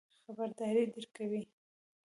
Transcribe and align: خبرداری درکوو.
خبرداری 0.23 0.83
درکوو. 0.93 1.41